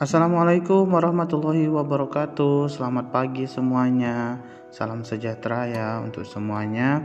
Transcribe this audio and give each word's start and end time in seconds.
Assalamualaikum 0.00 0.96
warahmatullahi 0.96 1.68
wabarakatuh. 1.68 2.72
Selamat 2.72 3.12
pagi 3.12 3.44
semuanya. 3.44 4.40
Salam 4.72 5.04
sejahtera 5.04 5.68
ya 5.68 6.00
untuk 6.00 6.24
semuanya. 6.24 7.04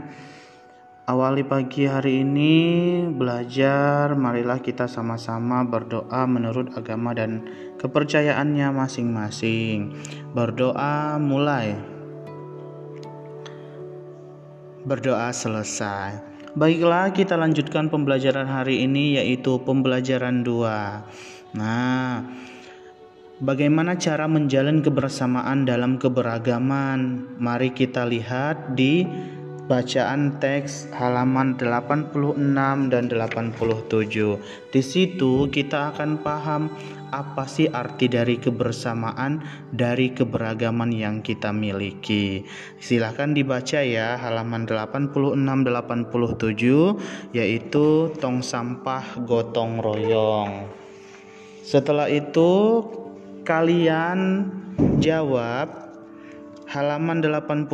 Awali 1.04 1.44
pagi 1.44 1.84
hari 1.84 2.24
ini 2.24 2.56
belajar, 3.12 4.16
marilah 4.16 4.64
kita 4.64 4.88
sama-sama 4.88 5.60
berdoa 5.68 6.24
menurut 6.24 6.72
agama 6.72 7.12
dan 7.12 7.44
kepercayaannya 7.76 8.72
masing-masing. 8.72 9.92
Berdoa 10.32 11.20
mulai. 11.20 11.76
Berdoa 14.88 15.36
selesai. 15.36 16.24
Baiklah, 16.56 17.12
kita 17.12 17.36
lanjutkan 17.36 17.92
pembelajaran 17.92 18.48
hari 18.48 18.88
ini 18.88 19.20
yaitu 19.20 19.60
pembelajaran 19.60 20.40
2. 20.40 21.60
Nah, 21.60 22.24
Bagaimana 23.36 24.00
cara 24.00 24.24
menjalin 24.24 24.80
kebersamaan 24.80 25.68
dalam 25.68 26.00
keberagaman? 26.00 27.28
Mari 27.36 27.76
kita 27.76 28.08
lihat 28.08 28.72
di 28.72 29.04
bacaan 29.68 30.40
teks 30.40 30.88
halaman 30.96 31.52
86 31.60 32.32
dan 32.88 33.04
87. 33.12 34.40
Di 34.72 34.80
situ 34.80 35.52
kita 35.52 35.92
akan 35.92 36.24
paham 36.24 36.72
apa 37.12 37.44
sih 37.44 37.68
arti 37.68 38.08
dari 38.08 38.40
kebersamaan 38.40 39.44
dari 39.68 40.16
keberagaman 40.16 40.96
yang 40.96 41.20
kita 41.20 41.52
miliki. 41.52 42.40
Silahkan 42.80 43.36
dibaca 43.36 43.84
ya 43.84 44.16
halaman 44.16 44.64
86 44.64 45.36
87 45.36 47.36
yaitu 47.36 48.16
tong 48.16 48.40
sampah 48.40 49.20
gotong 49.28 49.84
royong. 49.84 50.72
Setelah 51.60 52.08
itu 52.08 52.80
kalian 53.46 54.50
jawab 54.98 55.86
halaman 56.66 57.22
88 57.22 57.70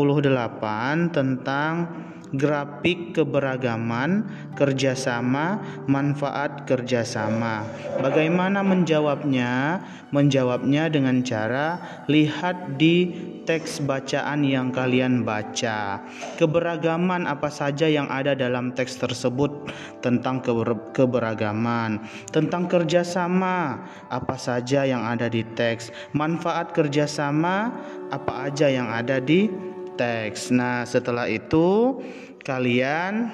tentang 1.17 1.89
grafik 2.33 3.17
keberagaman, 3.17 4.25
kerjasama, 4.57 5.61
manfaat 5.89 6.65
kerjasama. 6.65 7.65
Bagaimana 8.01 8.65
menjawabnya? 8.65 9.85
Menjawabnya 10.13 10.93
dengan 10.93 11.25
cara 11.25 11.81
lihat 12.09 12.77
di 12.77 13.32
teks 13.43 13.83
bacaan 13.83 14.47
yang 14.47 14.71
kalian 14.71 15.27
baca. 15.27 16.03
Keberagaman 16.39 17.27
apa 17.27 17.51
saja 17.51 17.91
yang 17.91 18.07
ada 18.11 18.35
dalam 18.35 18.71
teks 18.75 18.99
tersebut 18.99 19.71
tentang 20.01 20.43
keber 20.43 20.95
keberagaman, 20.95 22.03
tentang 22.31 22.71
kerjasama 22.71 23.87
apa 24.09 24.37
saja 24.39 24.87
yang 24.87 25.03
ada 25.03 25.27
di 25.27 25.43
teks, 25.43 25.91
manfaat 26.15 26.71
kerjasama 26.75 27.75
apa 28.11 28.51
aja 28.51 28.71
yang 28.71 28.91
ada 28.91 29.19
di 29.19 29.51
teks. 29.99 30.55
Nah, 30.55 30.87
setelah 30.87 31.27
itu 31.29 31.99
kalian 32.43 33.31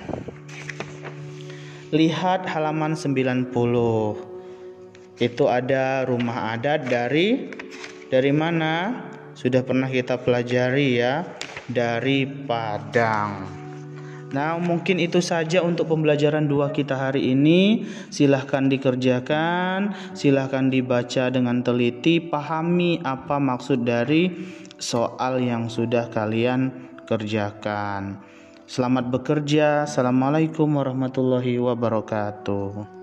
lihat 1.93 2.45
halaman 2.45 2.93
90. 2.93 3.49
Itu 5.19 5.51
ada 5.51 6.07
rumah 6.07 6.55
adat 6.55 6.87
dari 6.87 7.51
dari 8.09 8.33
mana? 8.33 9.09
Sudah 9.39 9.63
pernah 9.63 9.87
kita 9.87 10.19
pelajari 10.19 10.99
ya, 10.99 11.23
dari 11.71 12.27
Padang. 12.27 13.47
Nah, 14.35 14.59
mungkin 14.59 14.99
itu 14.99 15.23
saja 15.23 15.63
untuk 15.63 15.95
pembelajaran 15.95 16.51
dua 16.51 16.75
kita 16.75 16.99
hari 16.99 17.39
ini. 17.39 17.87
Silahkan 18.11 18.67
dikerjakan, 18.67 19.95
silahkan 20.19 20.67
dibaca 20.67 21.31
dengan 21.31 21.63
teliti, 21.63 22.19
pahami 22.19 22.99
apa 23.07 23.39
maksud 23.39 23.87
dari 23.87 24.35
soal 24.75 25.39
yang 25.39 25.71
sudah 25.71 26.11
kalian 26.11 26.91
kerjakan. 27.07 28.19
Selamat 28.67 29.07
bekerja. 29.07 29.87
Assalamualaikum 29.87 30.67
warahmatullahi 30.83 31.63
wabarakatuh. 31.63 32.98